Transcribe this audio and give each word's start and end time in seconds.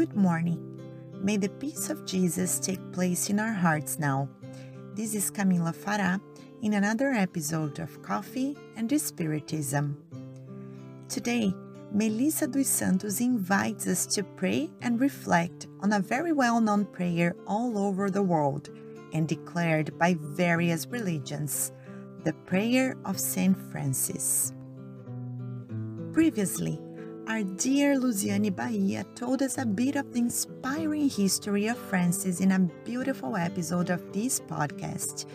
Good 0.00 0.16
morning. 0.16 0.80
May 1.20 1.36
the 1.36 1.50
peace 1.50 1.90
of 1.90 2.06
Jesus 2.06 2.58
take 2.58 2.80
place 2.90 3.28
in 3.28 3.38
our 3.38 3.52
hearts 3.52 3.98
now. 3.98 4.30
This 4.94 5.14
is 5.14 5.30
Camila 5.30 5.76
Farah 5.76 6.18
in 6.62 6.72
another 6.72 7.10
episode 7.10 7.78
of 7.80 8.00
Coffee 8.00 8.56
and 8.76 8.88
Spiritism. 8.90 9.94
Today, 11.10 11.52
Melissa 11.92 12.46
dos 12.46 12.66
Santos 12.66 13.20
invites 13.20 13.86
us 13.86 14.06
to 14.14 14.22
pray 14.22 14.70
and 14.80 14.98
reflect 14.98 15.66
on 15.80 15.92
a 15.92 16.00
very 16.00 16.32
well 16.32 16.62
known 16.62 16.86
prayer 16.86 17.36
all 17.46 17.76
over 17.76 18.08
the 18.08 18.22
world 18.22 18.70
and 19.12 19.28
declared 19.28 19.98
by 19.98 20.16
various 20.18 20.86
religions 20.86 21.72
the 22.24 22.32
Prayer 22.46 22.96
of 23.04 23.20
St. 23.20 23.54
Francis. 23.70 24.54
Previously, 26.14 26.80
our 27.26 27.42
dear 27.42 27.96
Luciane 27.96 28.54
Bahia 28.54 29.04
told 29.14 29.42
us 29.42 29.58
a 29.58 29.66
bit 29.66 29.96
of 29.96 30.12
the 30.12 30.18
inspiring 30.18 31.08
history 31.08 31.66
of 31.66 31.76
Francis 31.76 32.40
in 32.40 32.52
a 32.52 32.58
beautiful 32.84 33.36
episode 33.36 33.90
of 33.90 34.12
this 34.12 34.40
podcast, 34.40 35.26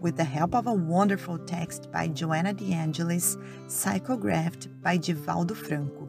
with 0.00 0.16
the 0.16 0.24
help 0.24 0.54
of 0.54 0.66
a 0.66 0.72
wonderful 0.72 1.38
text 1.38 1.90
by 1.92 2.08
Joanna 2.08 2.52
De 2.52 2.72
Angelis, 2.72 3.36
psychographed 3.66 4.68
by 4.82 4.98
Divaldo 4.98 5.56
Franco. 5.56 6.08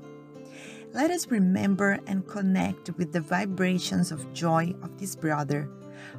Let 0.94 1.12
us 1.12 1.28
remember 1.28 2.00
and 2.08 2.28
connect 2.28 2.90
with 2.98 3.14
the 3.14 3.22
vibrations 3.22 4.12
of 4.12 4.34
joy 4.34 4.74
of 4.82 5.00
this 5.00 5.16
brother 5.16 5.70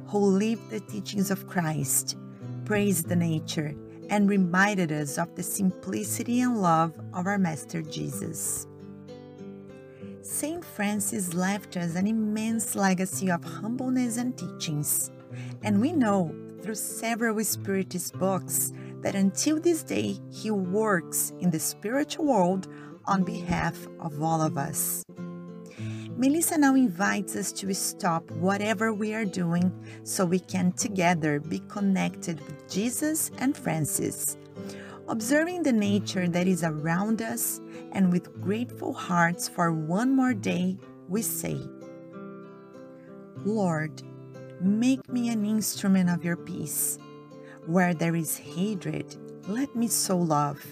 who 0.07 0.19
lived 0.19 0.69
the 0.69 0.79
teachings 0.79 1.29
of 1.29 1.47
Christ, 1.47 2.17
praised 2.65 3.09
the 3.09 3.15
nature, 3.15 3.75
and 4.09 4.29
reminded 4.29 4.91
us 4.91 5.17
of 5.17 5.35
the 5.35 5.43
simplicity 5.43 6.41
and 6.41 6.61
love 6.61 6.93
of 7.13 7.27
our 7.27 7.37
Master 7.37 7.81
Jesus. 7.81 8.67
St. 10.23 10.63
Francis 10.63 11.33
left 11.33 11.75
us 11.75 11.95
an 11.95 12.07
immense 12.07 12.75
legacy 12.75 13.29
of 13.29 13.43
humbleness 13.43 14.15
and 14.15 14.37
teachings, 14.37 15.11
and 15.63 15.81
we 15.81 15.91
know 15.91 16.33
through 16.61 16.75
several 16.75 17.35
Spiritist 17.43 18.17
books 18.17 18.71
that 19.01 19.15
until 19.15 19.59
this 19.59 19.83
day 19.83 20.17
he 20.31 20.49
works 20.49 21.33
in 21.41 21.51
the 21.51 21.59
spiritual 21.59 22.23
world 22.23 22.69
on 23.03 23.25
behalf 23.25 23.77
of 23.99 24.23
all 24.23 24.41
of 24.41 24.57
us. 24.57 25.03
Melissa 26.15 26.57
now 26.57 26.73
invites 26.75 27.35
us 27.35 27.51
to 27.51 27.73
stop 27.73 28.31
whatever 28.31 28.93
we 28.93 29.13
are 29.13 29.25
doing 29.25 29.73
so 30.03 30.25
we 30.25 30.39
can 30.39 30.71
together 30.71 31.41
be 31.41 31.59
connected 31.67 32.39
with 32.45 32.71
Jesus 32.71 33.29
and 33.39 33.57
Francis 33.57 34.37
observing 35.07 35.63
the 35.63 35.73
nature 35.73 36.27
that 36.27 36.47
is 36.47 36.63
around 36.63 37.21
us, 37.21 37.59
and 37.91 38.11
with 38.11 38.41
grateful 38.41 38.93
hearts 38.93 39.47
for 39.47 39.71
one 39.71 40.15
more 40.15 40.33
day, 40.33 40.77
we 41.07 41.21
say, 41.21 41.57
Lord, 43.45 44.01
make 44.61 45.07
me 45.09 45.29
an 45.29 45.45
instrument 45.45 46.09
of 46.09 46.23
your 46.23 46.37
peace. 46.37 46.97
Where 47.65 47.93
there 47.93 48.15
is 48.15 48.37
hatred, 48.37 49.15
let 49.47 49.75
me 49.75 49.87
sow 49.87 50.17
love. 50.17 50.63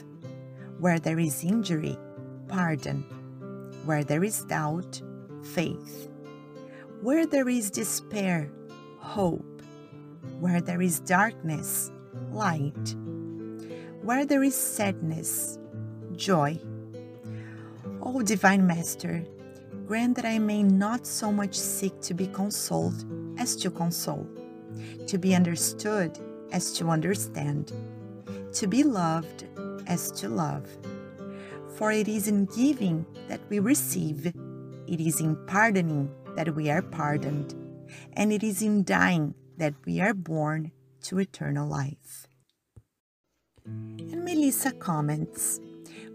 Where 0.80 1.00
there 1.00 1.20
is 1.20 1.44
injury, 1.44 1.98
pardon. 2.48 3.04
Where 3.86 4.04
there 4.04 4.24
is 4.24 4.44
doubt, 4.44 5.02
faith. 5.44 6.09
Where 7.02 7.26
there 7.26 7.50
is 7.50 7.70
despair, 7.70 8.52
hope. 9.00 9.62
Where 10.40 10.62
there 10.62 10.81
is 10.81 11.00
darkness, 11.00 11.92
light 12.31 12.96
where 14.03 14.25
there 14.25 14.44
is 14.44 14.56
sadness, 14.56 15.59
joy. 16.16 16.59
O 18.01 18.22
Divine 18.22 18.66
Master, 18.66 19.23
grant 19.85 20.16
that 20.16 20.25
I 20.25 20.39
may 20.39 20.63
not 20.63 21.06
so 21.06 21.31
much 21.31 21.53
seek 21.57 22.00
to 22.01 22.13
be 22.16 22.28
consoled 22.28 23.06
as 23.38 23.56
to 23.57 23.69
console, 23.69 24.28
to 25.06 25.17
be 25.17 25.35
understood 25.35 26.17
as 26.51 26.73
to 26.73 26.89
understand, 26.89 27.72
to 28.53 28.67
be 28.67 28.84
loved 28.84 29.45
as 29.85 30.12
to 30.13 30.29
love. 30.29 30.68
For 31.75 31.91
it 31.91 32.07
is 32.07 32.28
in 32.28 32.45
giving 32.45 33.06
that 33.28 33.41
we 33.50 33.59
receive, 33.59 34.25
it 34.25 35.00
is 35.00 35.22
in 35.22 35.35
pardoning 35.45 36.09
that 36.35 36.56
we 36.56 36.69
are 36.72 36.81
pardoned, 36.81 37.53
and 38.13 38.33
it 38.33 38.44
is 38.44 38.62
in 38.62 38.83
dying 38.83 39.35
that 39.57 39.75
we 39.85 40.00
are 40.00 40.13
born 40.13 40.72
to 41.03 41.19
eternal 41.19 41.68
life. 41.68 42.28
And 43.66 44.24
Melissa 44.26 44.72
comments 44.72 45.60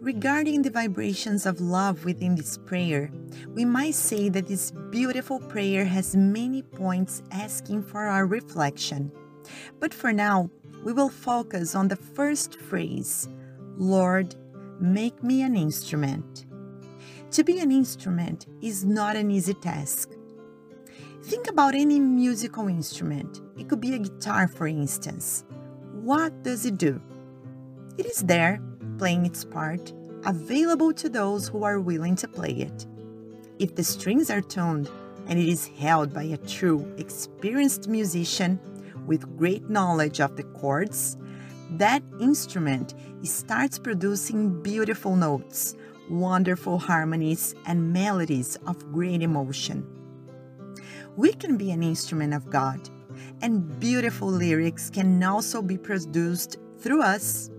Regarding 0.01 0.63
the 0.63 0.71
vibrations 0.71 1.47
of 1.47 1.61
love 1.61 2.05
within 2.05 2.37
this 2.37 2.59
prayer, 2.59 3.11
we 3.55 3.65
might 3.65 3.95
say 3.95 4.29
that 4.29 4.47
this 4.47 4.71
beautiful 4.91 5.41
prayer 5.41 5.85
has 5.85 6.15
many 6.15 6.63
points 6.63 7.23
asking 7.33 7.83
for 7.83 8.05
our 8.05 8.27
reflection. 8.27 9.11
But 9.81 9.95
for 9.95 10.13
now, 10.13 10.51
we 10.85 10.93
will 10.93 11.09
focus 11.09 11.75
on 11.75 11.89
the 11.89 11.97
first 11.97 12.61
phrase 12.61 13.29
Lord, 13.79 14.37
make 14.81 15.23
me 15.23 15.43
an 15.43 15.57
instrument. 15.57 16.47
To 17.33 17.43
be 17.43 17.59
an 17.59 17.73
instrument 17.73 18.47
is 18.63 18.85
not 18.85 19.17
an 19.17 19.31
easy 19.31 19.55
task. 19.55 20.13
Think 21.25 21.49
about 21.49 21.75
any 21.75 21.99
musical 21.99 22.69
instrument. 22.69 23.41
It 23.59 23.69
could 23.69 23.81
be 23.81 23.95
a 23.95 23.99
guitar, 23.99 24.47
for 24.47 24.69
instance. 24.69 25.45
What 25.93 26.45
does 26.45 26.65
it 26.65 26.79
do? 26.79 27.01
It 27.99 28.05
is 28.05 28.23
there, 28.23 28.61
playing 28.99 29.25
its 29.25 29.43
part, 29.45 29.93
available 30.27 30.93
to 30.93 31.09
those 31.09 31.49
who 31.49 31.65
are 31.65 31.81
willing 31.81 32.15
to 32.17 32.29
play 32.29 32.51
it. 32.51 32.87
If 33.59 33.75
the 33.75 33.85
strings 33.85 34.29
are 34.29 34.43
tuned 34.43 34.91
and 35.27 35.39
it 35.39 35.49
is 35.49 35.67
held 35.79 36.13
by 36.13 36.25
a 36.25 36.37
true, 36.37 36.93
experienced 36.99 37.89
musician 37.89 38.61
with 39.07 39.37
great 39.39 39.71
knowledge 39.71 40.21
of 40.21 40.37
the 40.37 40.43
chords, 40.43 41.17
that 41.71 42.03
instrument 42.21 42.95
starts 43.23 43.79
producing 43.79 44.63
beautiful 44.63 45.17
notes, 45.17 45.75
wonderful 46.11 46.79
harmonies, 46.79 47.55
and 47.65 47.95
melodies 47.95 48.57
of 48.67 48.93
great 48.93 49.23
emotion. 49.23 49.87
We 51.17 51.33
can 51.33 51.57
be 51.57 51.71
an 51.71 51.83
instrument 51.83 52.35
of 52.35 52.51
God, 52.51 52.91
and 53.41 53.81
beautiful 53.81 54.29
lyrics 54.29 54.91
can 54.91 55.23
also 55.25 55.63
be 55.63 55.79
produced 55.79 56.59
through 56.79 57.03
us 57.03 57.51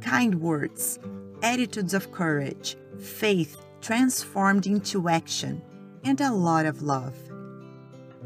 kind 0.00 0.40
words, 0.40 0.98
attitudes 1.42 1.94
of 1.94 2.12
courage, 2.12 2.76
faith 2.98 3.56
transformed 3.80 4.66
into 4.66 5.08
action, 5.08 5.62
and 6.04 6.20
a 6.20 6.32
lot 6.32 6.66
of 6.66 6.82
love. 6.82 7.14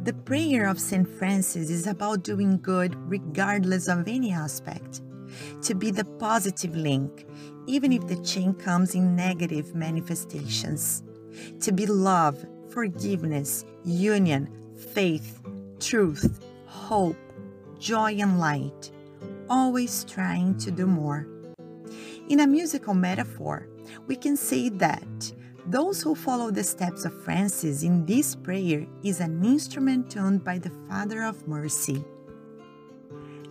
The 0.03 0.13
prayer 0.13 0.67
of 0.67 0.81
St. 0.81 1.09
Francis 1.09 1.71
is 1.71 1.87
about 1.87 2.25
doing 2.25 2.59
good 2.61 2.95
regardless 3.09 3.89
of 3.89 4.09
any 4.09 4.33
aspect, 4.33 5.03
to 5.63 5.75
be 5.75 5.91
the 5.91 6.05
positive 6.05 6.77
link, 6.77 7.27
even 7.67 7.93
if 7.93 8.07
the 8.07 8.23
chain 8.23 8.55
comes 8.55 8.95
in 8.95 9.17
negative 9.17 9.75
manifestations, 9.75 11.03
to 11.61 11.73
be 11.73 11.87
love, 11.87 12.45
forgiveness, 12.69 13.65
union, 13.85 14.49
faith, 14.77 15.41
truth, 15.81 16.45
hope, 16.67 17.17
joy, 17.79 18.13
and 18.15 18.39
light, 18.39 18.91
always 19.49 20.05
trying 20.05 20.57
to 20.59 20.71
do 20.71 20.87
more. 20.87 21.27
In 22.31 22.41
a 22.41 22.47
musical 22.47 22.95
metaphor, 22.95 23.69
we 24.07 24.17
can 24.17 24.35
say 24.35 24.71
that 24.71 25.33
those 25.67 26.01
who 26.01 26.15
follow 26.15 26.51
the 26.51 26.65
steps 26.65 27.05
of 27.05 27.23
Francis 27.23 27.83
in 27.83 28.07
this 28.07 28.35
prayer 28.35 28.87
is 29.03 29.21
an 29.21 29.45
instrument 29.45 30.11
tuned 30.11 30.43
by 30.43 30.59
the 30.59 30.73
Father 30.89 31.23
of 31.23 31.47
Mercy. 31.47 32.03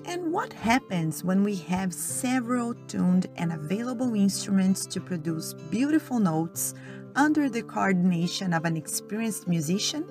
And 0.06 0.34
what 0.34 0.54
happens 0.54 1.24
when 1.24 1.44
we 1.44 1.56
have 1.56 1.94
several 1.94 2.74
tuned 2.88 3.28
and 3.36 3.54
available 3.54 4.16
instruments 4.16 4.88
to 4.88 5.00
produce 5.00 5.54
beautiful 5.54 6.18
notes 6.18 6.74
under 7.16 7.50
the 7.50 7.62
coordination 7.62 8.54
of 8.54 8.66
an 8.66 8.76
experienced 8.76 9.48
musician? 9.48 10.04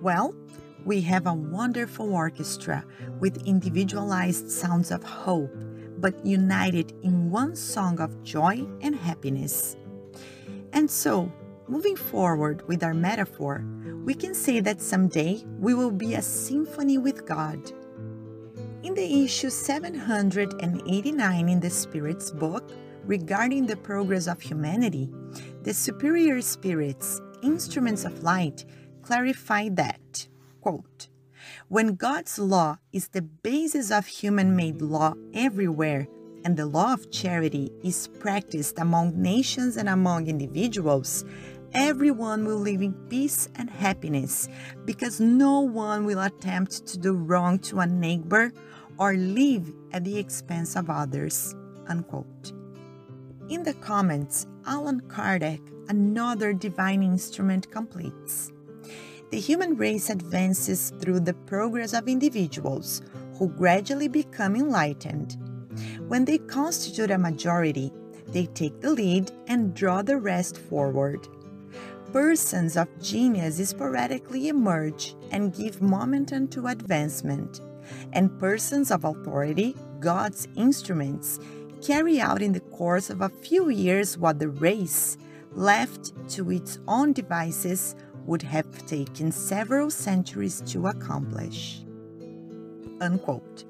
Well, 0.00 0.34
we 0.84 1.00
have 1.02 1.28
a 1.28 1.34
wonderful 1.34 2.12
orchestra 2.12 2.84
with 3.20 3.46
individualized 3.46 4.50
sounds 4.50 4.90
of 4.90 5.04
hope 5.04 5.54
but 6.02 6.26
united 6.26 6.92
in 7.02 7.30
one 7.30 7.56
song 7.56 7.98
of 8.00 8.22
joy 8.24 8.66
and 8.82 8.94
happiness. 8.94 9.76
And 10.72 10.90
so, 10.90 11.32
moving 11.68 11.96
forward 11.96 12.66
with 12.66 12.82
our 12.82 12.92
metaphor, 12.92 13.64
we 14.04 14.14
can 14.14 14.34
say 14.34 14.58
that 14.60 14.82
someday 14.82 15.44
we 15.60 15.74
will 15.74 15.92
be 15.92 16.14
a 16.14 16.22
symphony 16.22 16.98
with 16.98 17.24
God. 17.24 17.70
In 18.82 18.94
the 18.94 19.24
issue 19.24 19.48
789 19.48 21.48
in 21.48 21.60
the 21.60 21.70
Spirit's 21.70 22.32
book 22.32 22.72
regarding 23.04 23.66
the 23.66 23.76
progress 23.76 24.26
of 24.26 24.40
humanity, 24.40 25.08
the 25.62 25.72
superior 25.72 26.40
spirits, 26.40 27.20
instruments 27.44 28.04
of 28.04 28.24
light, 28.24 28.64
clarify 29.02 29.68
that, 29.70 30.26
quote, 30.60 31.06
when 31.68 31.94
God's 31.94 32.38
law 32.38 32.78
is 32.92 33.08
the 33.08 33.22
basis 33.22 33.90
of 33.90 34.06
human 34.06 34.56
made 34.56 34.82
law 34.82 35.14
everywhere, 35.34 36.08
and 36.44 36.56
the 36.56 36.66
law 36.66 36.92
of 36.92 37.10
charity 37.10 37.70
is 37.82 38.08
practiced 38.18 38.78
among 38.78 39.20
nations 39.20 39.76
and 39.76 39.88
among 39.88 40.26
individuals, 40.26 41.24
everyone 41.72 42.44
will 42.44 42.58
live 42.58 42.82
in 42.82 42.92
peace 43.08 43.48
and 43.56 43.70
happiness 43.70 44.48
because 44.84 45.20
no 45.20 45.60
one 45.60 46.04
will 46.04 46.20
attempt 46.20 46.86
to 46.86 46.98
do 46.98 47.14
wrong 47.14 47.58
to 47.60 47.80
a 47.80 47.86
neighbor 47.86 48.52
or 48.98 49.14
live 49.14 49.72
at 49.92 50.04
the 50.04 50.18
expense 50.18 50.76
of 50.76 50.90
others. 50.90 51.54
Unquote. 51.88 52.52
In 53.48 53.62
the 53.62 53.74
comments, 53.74 54.46
Allan 54.66 55.00
Kardec, 55.02 55.60
another 55.88 56.52
divine 56.52 57.02
instrument, 57.02 57.70
completes. 57.70 58.52
The 59.32 59.40
human 59.40 59.78
race 59.78 60.10
advances 60.10 60.92
through 61.00 61.20
the 61.20 61.32
progress 61.32 61.94
of 61.94 62.06
individuals 62.06 63.00
who 63.38 63.48
gradually 63.48 64.06
become 64.06 64.54
enlightened. 64.54 65.38
When 66.06 66.26
they 66.26 66.36
constitute 66.36 67.10
a 67.10 67.16
majority, 67.16 67.90
they 68.28 68.44
take 68.44 68.82
the 68.82 68.90
lead 68.90 69.32
and 69.46 69.74
draw 69.74 70.02
the 70.02 70.18
rest 70.18 70.58
forward. 70.58 71.26
Persons 72.12 72.76
of 72.76 72.88
genius 73.00 73.56
sporadically 73.70 74.48
emerge 74.48 75.14
and 75.30 75.54
give 75.54 75.80
momentum 75.80 76.46
to 76.48 76.66
advancement, 76.66 77.62
and 78.12 78.38
persons 78.38 78.90
of 78.90 79.06
authority, 79.06 79.74
God's 79.98 80.46
instruments, 80.56 81.40
carry 81.80 82.20
out 82.20 82.42
in 82.42 82.52
the 82.52 82.60
course 82.60 83.08
of 83.08 83.22
a 83.22 83.30
few 83.30 83.70
years 83.70 84.18
what 84.18 84.38
the 84.38 84.50
race, 84.50 85.16
left 85.54 86.12
to 86.32 86.50
its 86.50 86.78
own 86.86 87.14
devices, 87.14 87.96
would 88.26 88.42
have 88.42 88.86
taken 88.86 89.32
several 89.32 89.90
centuries 89.90 90.60
to 90.66 90.86
accomplish. 90.86 91.82
Unquote. 93.00 93.64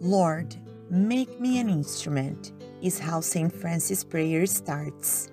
Lord, 0.00 0.54
make 0.90 1.40
me 1.40 1.58
an 1.58 1.68
instrument, 1.68 2.52
is 2.82 2.98
how 2.98 3.20
St. 3.20 3.52
Francis' 3.52 4.04
prayer 4.04 4.46
starts. 4.46 5.30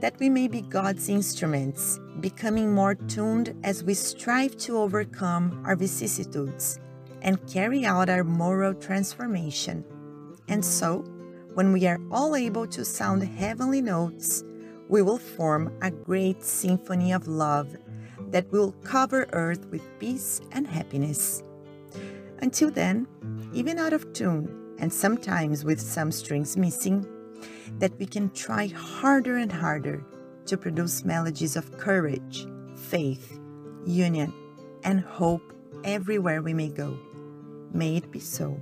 That 0.00 0.18
we 0.18 0.28
may 0.28 0.48
be 0.48 0.62
God's 0.62 1.08
instruments, 1.08 1.98
becoming 2.20 2.72
more 2.72 2.94
tuned 2.94 3.54
as 3.64 3.84
we 3.84 3.94
strive 3.94 4.56
to 4.58 4.78
overcome 4.78 5.62
our 5.64 5.76
vicissitudes 5.76 6.78
and 7.22 7.44
carry 7.48 7.84
out 7.84 8.08
our 8.08 8.24
moral 8.24 8.74
transformation. 8.74 9.84
And 10.48 10.64
so, 10.64 11.04
when 11.54 11.72
we 11.72 11.86
are 11.86 12.00
all 12.10 12.34
able 12.34 12.66
to 12.68 12.84
sound 12.84 13.22
heavenly 13.22 13.80
notes, 13.80 14.42
we 14.92 15.00
will 15.00 15.16
form 15.16 15.74
a 15.80 15.90
great 15.90 16.44
symphony 16.44 17.12
of 17.12 17.26
love 17.26 17.74
that 18.28 18.52
will 18.52 18.72
cover 18.84 19.26
earth 19.32 19.64
with 19.70 19.80
peace 19.98 20.38
and 20.52 20.66
happiness. 20.66 21.42
Until 22.42 22.70
then, 22.70 23.08
even 23.54 23.78
out 23.78 23.94
of 23.94 24.12
tune, 24.12 24.76
and 24.78 24.92
sometimes 24.92 25.64
with 25.64 25.80
some 25.80 26.12
strings 26.12 26.58
missing, 26.58 27.06
that 27.78 27.98
we 27.98 28.04
can 28.04 28.28
try 28.32 28.66
harder 28.66 29.38
and 29.38 29.50
harder 29.50 30.04
to 30.44 30.58
produce 30.58 31.06
melodies 31.06 31.56
of 31.56 31.78
courage, 31.78 32.46
faith, 32.76 33.40
union, 33.86 34.30
and 34.84 35.00
hope 35.00 35.54
everywhere 35.84 36.42
we 36.42 36.52
may 36.52 36.68
go. 36.68 36.98
May 37.72 37.96
it 37.96 38.10
be 38.10 38.20
so. 38.20 38.60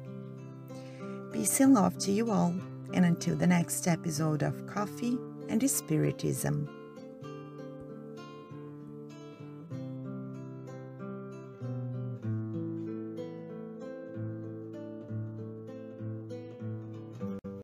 Peace 1.32 1.58
and 1.58 1.74
love 1.74 1.98
to 1.98 2.12
you 2.12 2.30
all, 2.30 2.54
and 2.94 3.04
until 3.04 3.34
the 3.34 3.48
next 3.48 3.88
episode 3.88 4.44
of 4.44 4.64
Coffee 4.68 5.18
and 5.50 5.68
Spiritism. 5.68 6.79